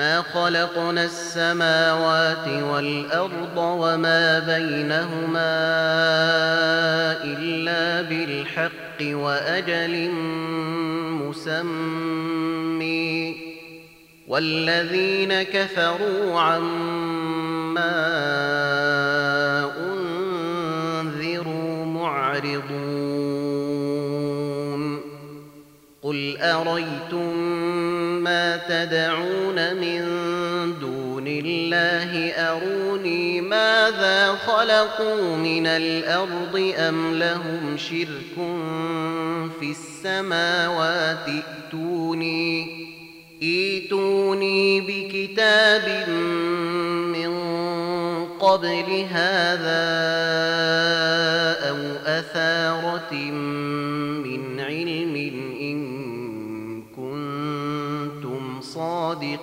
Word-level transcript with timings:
ما 0.00 0.22
خلقنا 0.22 1.04
السماوات 1.04 2.48
والأرض 2.48 3.56
وما 3.56 4.38
بينهما 4.38 5.56
إلا 7.24 8.02
بالحق 8.08 9.02
وأجل 9.02 10.10
مسمي. 11.20 13.36
والذين 14.28 15.42
كفروا 15.42 16.40
عما 16.40 17.90
أنذروا 19.92 21.84
معرضون. 21.84 23.40
قل 26.02 26.36
أريتم 26.40 27.39
ما 28.30 28.56
تدعون 28.68 29.76
من 29.76 30.00
دون 30.80 31.26
الله 31.26 32.32
أروني 32.32 33.40
ماذا 33.40 34.38
خلقوا 34.46 35.36
من 35.36 35.66
الأرض 35.66 36.72
أم 36.78 37.14
لهم 37.14 37.76
شرك 37.76 38.34
في 39.60 39.70
السماوات؟ 39.70 41.26
ائتوني 41.28 42.80
ايتوني 43.42 44.80
بكتاب 44.80 46.08
من 46.08 47.32
قبل 48.40 49.06
هذا 49.10 49.90
أو 51.70 51.78
أثارة 52.06 53.14
من 53.14 53.49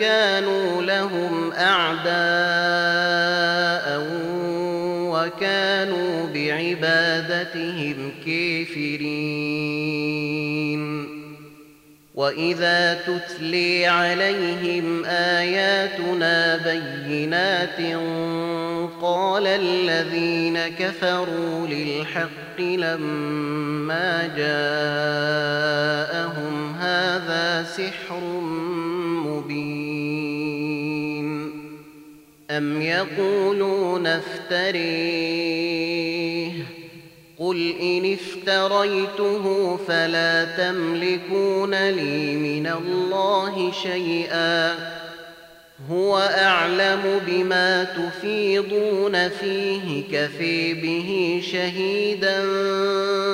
كانوا 0.00 0.82
لهم 0.82 1.52
أعداء 1.52 2.04
وكانوا 5.14 6.26
بعبادتهم 6.34 8.12
كافرين. 8.26 9.74
وإذا 12.14 12.94
تتلي 12.94 13.86
عليهم 13.86 15.04
آياتنا 15.04 16.56
بينات 16.56 17.80
قال 19.02 19.46
الذين 19.46 20.58
كفروا 20.78 21.66
للحق 21.66 22.60
لما 22.60 24.30
جاءهم 24.36 25.74
هذا 26.80 27.64
سحر 27.76 28.40
مبين. 29.44 31.24
أم 32.50 32.82
يقولون 32.82 34.06
افتريه. 34.06 35.84
قل 37.38 37.74
إن 37.80 38.12
افتريته 38.12 39.76
فلا 39.88 40.44
تملكون 40.44 41.88
لي 41.90 42.36
من 42.36 42.66
الله 42.66 43.72
شيئا. 43.82 44.74
هو 45.90 46.18
أعلم 46.18 47.20
بما 47.26 47.84
تفيضون 47.84 49.28
فيه. 49.28 50.02
كفي 50.12 50.74
به 50.74 51.40
شهيدا 51.52 52.44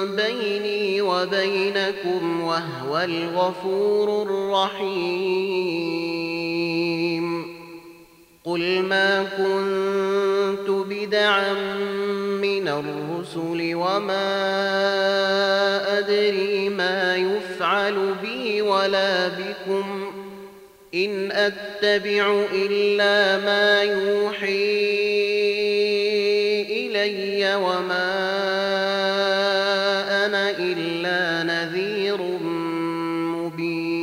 بيني 0.06 1.00
وبينكم 1.00 2.40
وهو 2.40 2.98
الغفور 2.98 4.22
الرحيم. 4.22 5.60
قل 8.44 8.82
ما 8.82 9.22
كنت 9.22 10.70
بدعا 10.70 11.52
من 12.42 12.68
الرسل 12.68 13.74
وما 13.74 14.28
أدري 15.98 16.68
ما 16.68 17.16
يفعل 17.16 18.14
بي 18.22 18.62
ولا 18.62 19.28
بكم. 19.28 20.12
إن 20.94 21.30
أتبع 21.32 22.44
إلا 22.52 23.44
ما 23.44 23.82
يوحي 23.82 24.80
إلي 26.70 27.54
وما 27.54 28.09
نذير 32.00 32.20
مبين. 33.36 34.00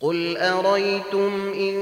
قل 0.00 0.36
أريتم 0.36 1.52
إن 1.54 1.76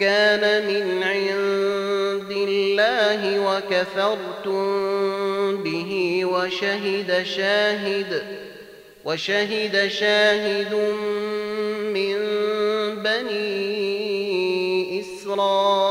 كان 0.00 0.66
من 0.66 1.02
عند 1.02 2.30
الله 2.30 3.40
وكفرتم 3.40 4.64
به 5.62 6.24
وشهد 6.24 7.22
شاهد 7.22 8.22
وشهد 9.04 9.88
شاهد 9.88 10.74
من 11.94 12.16
بني 13.02 13.94
إسرائيل 15.00 15.84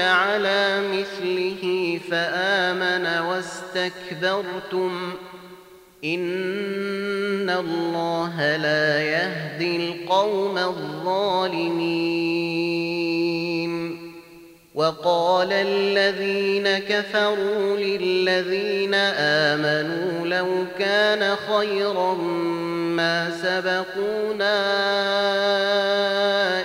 على 0.00 0.80
مثله 0.92 2.00
فآمن 2.10 2.47
واستكبرتم 3.78 5.12
إن 6.04 7.50
الله 7.50 8.56
لا 8.56 9.02
يهدي 9.02 9.76
القوم 9.76 10.58
الظالمين. 10.58 12.08
وقال 14.74 15.52
الذين 15.52 16.78
كفروا 16.78 17.76
للذين 17.76 18.94
آمنوا 18.94 20.26
لو 20.26 20.64
كان 20.78 21.36
خيرا 21.36 22.14
ما 22.94 23.30
سبقونا 23.30 24.58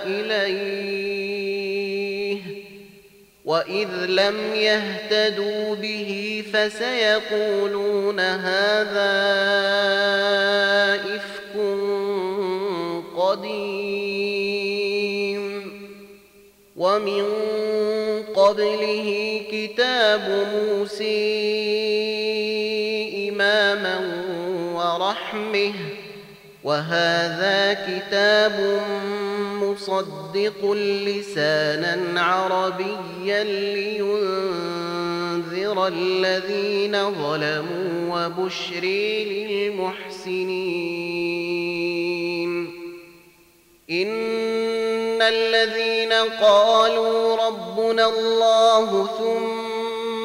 إليه 0.05 0.72
وإذ 3.63 3.89
لم 4.05 4.55
يهتدوا 4.55 5.75
به 5.75 6.43
فسيقولون 6.53 8.19
هذا 8.19 9.13
إفك 11.15 11.53
قديم 13.17 14.23
ومن 16.77 17.25
قبله 18.35 19.41
كتاب 19.51 20.47
موسى 20.53 21.43
إماما 23.29 23.99
ورحمه 24.73 25.73
وهذا 26.63 27.73
كتاب 27.73 28.81
مصدق 29.71 30.71
لسانا 31.07 32.21
عربيا 32.21 33.43
لينذر 33.43 34.27
الذين 35.87 37.11
ظلموا 37.11 37.87
وبشري 38.11 39.25
للمحسنين. 39.25 40.43
إن 43.89 45.21
الذين 45.21 46.13
قالوا 46.41 47.47
ربنا 47.47 48.09
الله 48.09 49.07
ثم 49.19 49.73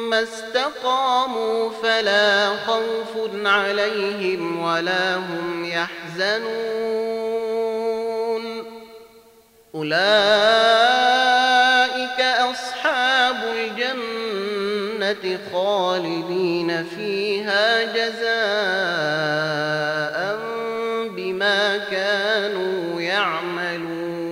ثم 0.09 0.13
استقاموا 0.13 1.69
فلا 1.69 2.55
خوف 2.67 3.45
عليهم 3.45 4.61
ولا 4.61 5.15
هم 5.15 5.65
يحزنون. 5.65 7.68
أولئك 9.75 9.99
أصحاب 12.19 13.35
الجنة 13.55 15.39
خالدين 15.53 16.83
فيها 16.83 17.83
جزاء 17.83 18.29
بما 21.15 21.77
كانوا 21.77 23.01
يعملون. 23.01 24.29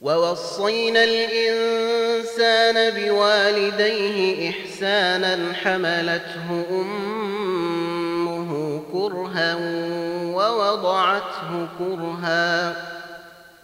ووصينا 0.00 1.04
الإنسان 1.04 2.90
بوالديه 2.90 4.50
إحسانا 4.50 5.52
حملته 5.62 6.66
أمه 6.70 7.37
كرها 8.98 9.56
ووضعته 10.34 11.68
كرها 11.78 12.74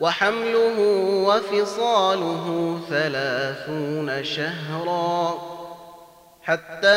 وحمله 0.01 0.79
وفصاله 1.27 2.79
ثلاثون 2.91 4.25
شهرا 4.25 5.39
حتى 6.43 6.89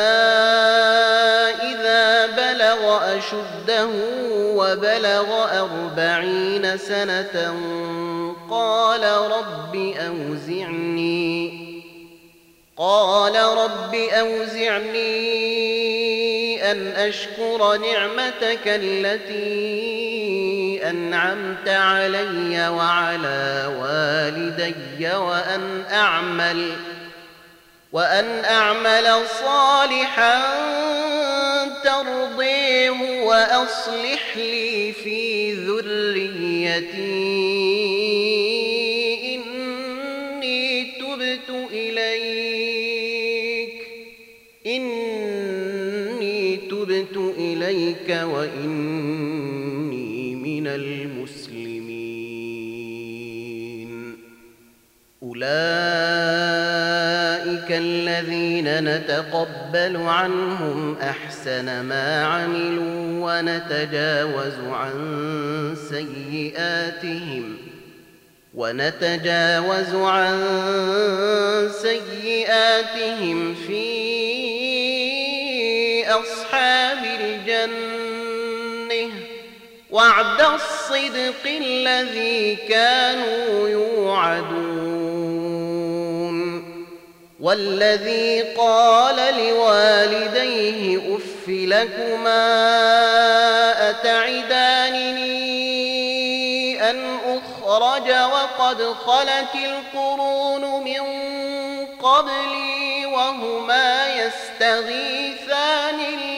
إذا 1.70 2.26
بلغ 2.26 2.98
أشده 3.18 3.88
وبلغ 4.54 5.28
أربعين 5.58 6.78
سنة 6.78 7.54
قال 8.50 9.04
رب 9.04 9.76
أوزعني 9.96 11.68
قال 12.76 13.34
رب 13.36 13.94
أوزعني 13.94 15.87
أن 16.70 16.86
أشكر 16.86 17.76
نعمتك 17.76 18.60
التي 18.66 19.78
أنعمت 20.90 21.68
علي 21.68 22.68
وعلى 22.68 23.74
والدي 23.80 25.14
وأن 25.14 25.84
أعمل 25.92 26.72
وأن 27.92 28.44
أعمل 28.44 29.26
صالحا 29.44 30.42
ترضيه 31.84 33.22
وأصلح 33.22 34.36
لي 34.36 34.92
في 34.92 35.52
ذريتي. 35.52 37.47
تبت 46.88 47.16
إليك 47.38 48.08
وإني 48.24 49.84
من 50.34 50.66
المسلمين. 50.66 51.88
أولئك 55.22 55.48
الذين 57.70 58.84
نتقبل 58.84 59.96
عنهم 59.96 60.96
أحسن 61.02 61.80
ما 61.80 62.24
عملوا 62.24 62.98
ونتجاوز 63.20 64.58
عن 64.70 64.94
سيئاتهم 65.90 67.56
ونتجاوز 68.54 69.94
عن 69.94 70.38
سيئاتهم 71.82 73.54
في 73.54 73.87
أصحاب 76.48 77.04
الجنة. 77.20 79.12
وعد 79.90 80.40
الصدق 80.40 81.44
الذي 81.46 82.56
كانوا 82.56 83.68
يوعدون. 83.68 84.78
والذي 87.40 88.42
قال 88.42 89.16
لوالديه 89.16 91.16
اف 91.16 91.48
لكما 91.48 92.48
أتعدانني 93.90 95.38
أن 96.90 97.18
أخرج 97.26 98.10
وقد 98.10 98.82
خلت 98.82 99.54
القرون 99.54 100.84
من 100.84 101.00
قبلي 101.86 103.06
وهما 103.06 104.14
يستغيثان 104.14 105.94
الله 105.94 106.37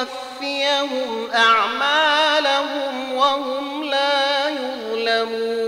ولنوفيهم 0.00 1.30
أعمالهم 1.34 3.12
وهم 3.12 3.84
لا 3.84 4.48
يظلمون. 4.48 5.60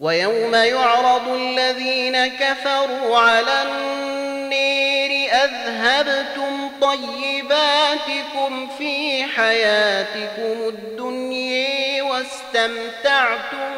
ويوم 0.00 0.54
يعرض 0.54 1.28
الذين 1.28 2.26
كفروا 2.26 3.18
على 3.18 3.62
النير 3.62 5.30
أذهبتم 5.32 6.70
طيباتكم 6.80 8.68
في 8.78 9.24
حياتكم 9.24 10.68
الدنيا 10.68 12.02
واستمتعتم 12.02 13.72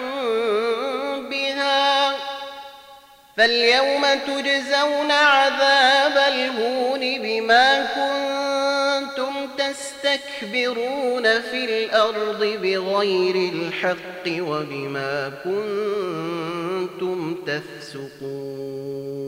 فاليوم 3.36 4.02
تجزون 4.26 5.10
عذاب 5.10 6.32
الهون 6.32 7.00
بما 7.00 7.86
كنتم 7.94 9.48
تستكبرون 9.58 11.40
في 11.40 11.64
الأرض 11.64 12.44
بغير 12.62 13.52
الحق 13.52 14.26
وبما 14.26 15.32
كنتم 15.44 17.18
تفسقون. 17.46 19.24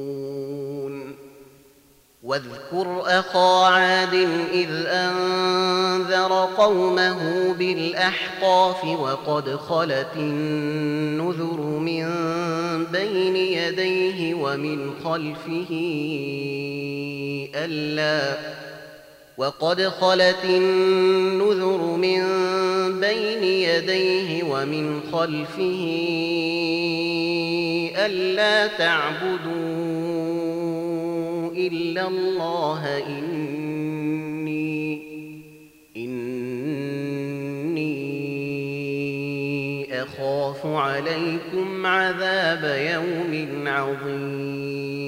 واذكر 2.22 3.02
أخا 3.06 3.66
عاد 3.66 4.14
إذ 4.52 4.86
أنذر 4.86 6.48
قومه 6.56 7.52
بالأحقاف 7.58 8.84
وقد 8.84 9.56
خلت 9.56 10.12
النذر 10.16 11.60
من 11.60 12.06
بين 12.92 13.36
يديه 13.36 14.34
ومن 14.34 14.90
خلفه 15.04 15.70
ألا 17.54 18.38
وقد 19.38 19.82
خلت 19.82 20.44
النذر 20.44 21.96
من 21.96 22.22
بين 23.00 23.44
يديه 23.44 24.42
ومن 24.42 25.00
خلفه 25.12 25.82
ألا 27.96 28.66
تعبدوا 28.66 29.56
إلا 31.56 32.08
الله 32.08 33.02
إني 33.06 33.35
أخاف 40.06 40.66
عليكم 40.66 41.86
عذاب 41.86 42.64
يوم 42.92 43.68
عظيم. 43.68 45.06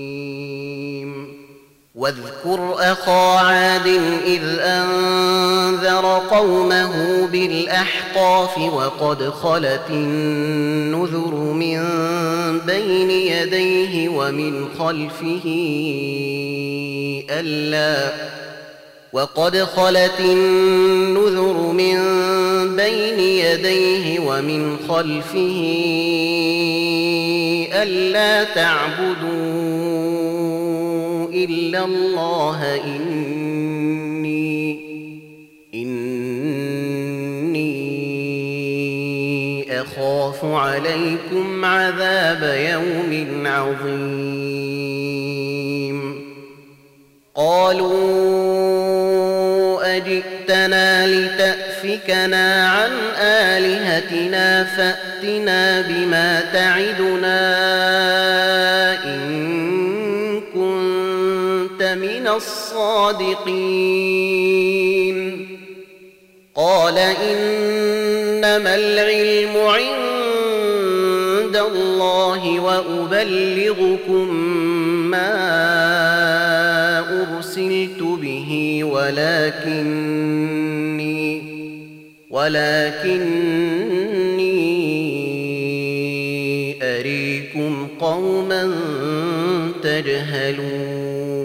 واذكر 1.98 2.74
أخا 2.78 3.38
عاد 3.38 3.86
إذ 4.26 4.58
أنذر 4.60 6.22
قومه 6.30 7.26
بالأحقاف 7.26 8.58
وقد 8.58 9.30
خلت 9.30 9.90
النذر 9.90 11.34
من 11.34 11.78
بين 12.66 13.10
يديه 13.10 14.08
ومن 14.08 14.68
خلفه 14.78 15.44
ألا 17.30 18.12
وقد 19.12 19.56
خلت 19.56 20.20
النذر 20.20 21.07
يديه 23.58 24.20
ومن 24.20 24.76
خلفه 24.88 25.64
ألا 27.82 28.44
تعبدوا 28.44 29.38
إلا 31.32 31.84
الله 31.84 32.80
إني 32.84 33.28
إني 35.74 36.18
أخاف 39.80 40.44
عليكم 40.44 41.64
عذاب 41.64 42.42
يوم 42.72 43.46
عظيم. 43.46 44.88
قالوا 47.34 48.18
أجئتنا 49.96 51.06
لتأفكنا 51.06 52.68
عن 52.68 52.87
آلهتنا 53.98 54.64
فأتنا 54.64 55.80
بما 55.80 56.40
تعدنا 56.52 57.38
إن 59.04 60.40
كنت 60.54 61.82
من 61.82 62.28
الصادقين 62.28 63.48
قال 66.54 66.98
إنما 66.98 68.74
العلم 68.74 69.56
عند 69.56 69.96
الله 71.56 72.60
وأبلغكم 72.60 74.34
ما 75.10 75.48
أرسلت 76.98 78.02
به 78.02 78.80
ولكني 78.84 80.38
ولكني 82.30 83.77
أريكم 87.00 87.88
قوما 88.00 88.74
تجهلون 89.82 91.38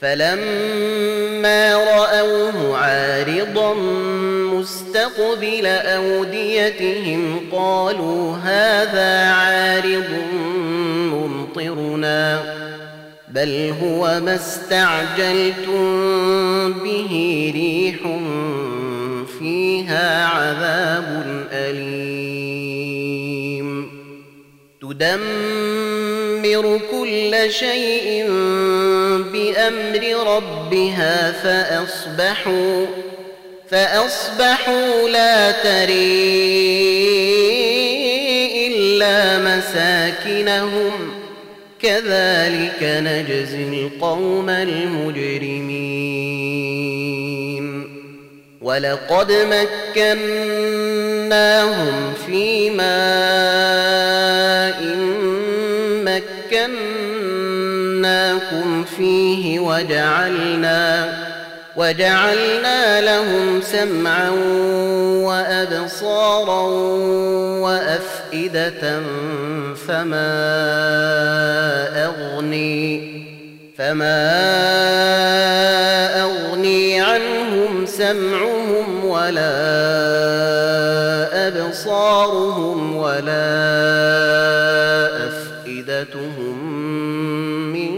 فلما 0.00 1.74
رأوه 1.74 2.76
عارضا 2.76 3.74
مستقبل 4.54 5.66
أوديتهم 5.66 7.40
قالوا 7.52 8.36
هذا 8.36 9.30
عارض 9.30 10.10
ممطرنا 11.12 12.42
بل 13.28 13.74
هو 13.82 14.20
ما 14.20 14.34
استعجلتم 14.34 15.82
به 16.72 17.12
ريح 17.54 17.96
فيها 19.38 20.26
عذاب 20.26 21.25
تدمر 25.00 26.80
كل 26.90 27.52
شيء 27.52 28.26
بأمر 29.32 30.02
ربها 30.36 31.32
فأصبحوا 31.32 32.86
فأصبحوا 33.70 35.08
لا 35.08 35.50
تري 35.50 36.26
إلا 38.66 39.38
مساكنهم. 39.38 40.92
كذلك 41.82 42.82
نجزي 42.82 43.62
القوم 43.64 44.50
المجرمين. 44.50 45.86
ولقد 48.62 49.32
مكناهم 49.96 50.54
في 52.26 52.70
ماء 52.70 54.55
مكناكم 57.96 58.84
فيه 58.84 59.60
وجعلنا 59.60 61.12
وجعلنا 61.76 63.00
لهم 63.00 63.60
سمعا 63.60 64.30
وأبصارا 65.26 66.62
وأفئدة 67.60 69.02
فما 69.88 70.36
أغني 72.04 73.16
فما 73.78 74.26
أغني 76.22 77.00
عنهم 77.00 77.86
سمعهم 77.86 79.04
ولا 79.04 79.56
أبصارهم 81.48 82.96
ولا 82.96 84.05
أفئدتهم 85.96 86.58
من 87.72 87.90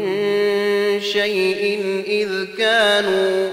شيء 1.01 1.81
إذ 2.07 2.57
كانوا 2.59 3.51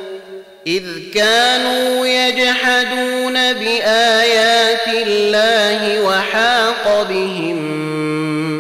إذ 0.68 0.84
كانوا 1.14 2.08
يجحدون 2.08 3.54
بآيات 3.54 4.88
الله 4.88 6.02
وحاق 6.04 7.08
بهم 7.10 7.56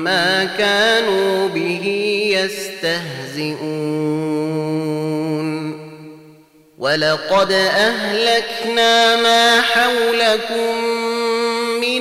ما 0.03 0.45
كانوا 0.57 1.47
به 1.47 1.85
يستهزئون 2.31 3.75
ولقد 6.77 7.51
أهلكنا 7.51 9.15
ما 9.15 9.61
حولكم 9.61 10.94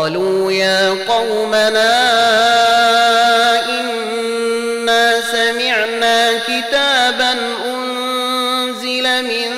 قالوا 0.00 0.52
يا 0.52 0.90
قومنا 1.08 1.92
إنا 3.68 5.20
سمعنا 5.20 6.38
كتابا 6.38 7.32
أنزل 7.66 9.24
من 9.24 9.50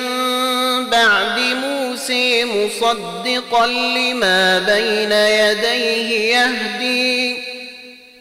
بعد 0.89 1.39
موسى 1.39 2.45
مصدقا 2.45 3.67
لما 3.67 4.59
بين 4.59 5.11
يديه 5.11 6.35
يهدي 6.35 7.37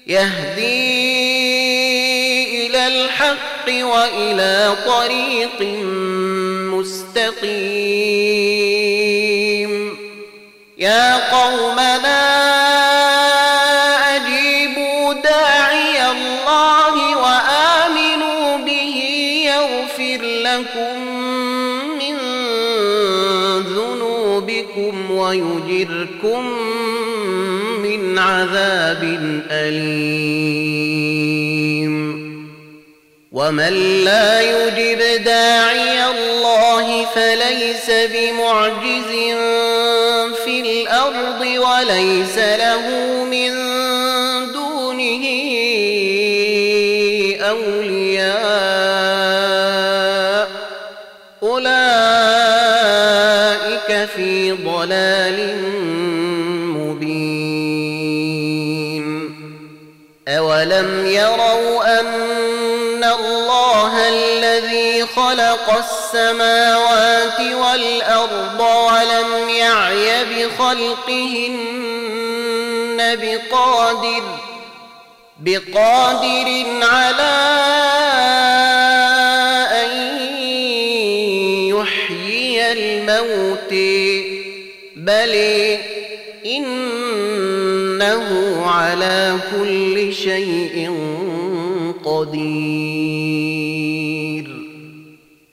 يهدي 0.06 0.92
إلى 2.66 2.86
الحق 2.86 3.66
وإلى 3.68 4.76
طريق 4.86 5.60
مستقيم. 6.72 7.92
يا 10.78 11.30
قومنا 11.30 11.71
ويجركم 25.22 26.44
من 27.82 28.18
عذاب 28.18 29.18
أليم. 29.50 31.12
ومن 33.32 34.04
لا 34.04 34.40
يجب 34.40 35.24
داعي 35.24 36.10
الله 36.10 37.06
فليس 37.14 37.90
بمعجز 37.90 39.10
في 40.44 40.60
الأرض 40.60 41.40
وليس 41.40 42.38
له 42.38 42.84
من 43.24 43.71
أولم 60.52 61.06
يروا 61.06 62.00
أن 62.00 63.04
الله 63.04 64.08
الذي 64.08 65.06
خلق 65.06 65.76
السماوات 65.78 67.40
والأرض 67.40 68.60
ولم 68.60 69.48
يعي 69.48 70.24
بخلقهن 70.24 71.68
بقادر 73.22 74.22
بقادر 75.40 76.64
على 76.82 77.38
أن 79.82 79.90
يحيي 81.68 82.72
الموت 82.72 83.72
بل 84.96 85.34
إنه 86.46 88.26
على 88.66 89.38
كل 89.50 89.81
شيء 90.32 90.76
قدير 92.04 92.46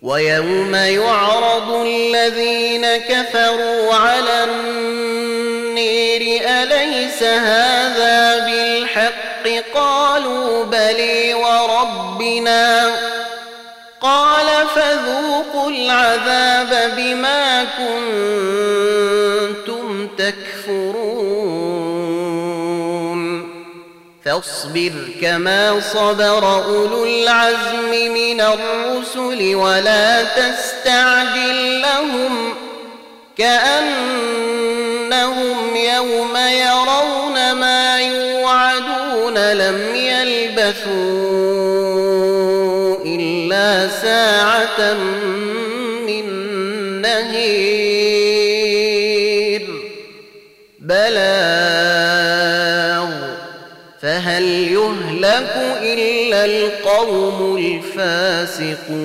ويوم 0.01 0.75
يعرض 0.75 1.71
الذين 1.71 2.97
كفروا 2.97 3.93
على 3.93 4.43
النير 4.43 6.21
أليس 6.45 7.23
هذا 7.23 8.45
بالحق؟ 8.45 9.47
قالوا 9.73 10.63
بلي 10.63 11.33
وربنا. 11.33 12.91
قال 14.01 14.47
فذوقوا 14.75 15.69
العذاب 15.69 16.91
بما 16.97 17.63
كنتم 17.77 18.87
تكفرون. 20.07 21.08
فاصبر 24.29 24.91
كما 25.21 25.79
صبر 25.93 26.63
أولو 26.65 27.05
العزم 27.05 28.13
من 28.13 28.41
الرسل 28.41 29.55
ولا 29.55 30.23
تستعجل 30.23 31.81
لهم 31.81 32.53
كأنهم 33.37 34.55
يوم 35.75 36.37
يرون 36.37 37.51
ما 37.51 38.01
يوعدون 38.01 39.51
لم 39.53 39.95
يلبثوا 39.95 40.89
إلا 43.05 43.89
ساعة 44.01 44.93
إلا 55.83 56.45
القوم 56.45 57.57
الفاسقون 57.57 58.99